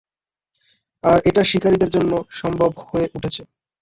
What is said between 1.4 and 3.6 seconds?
শিকারীদের জন্যই সম্ভব হয়ে উঠেছে।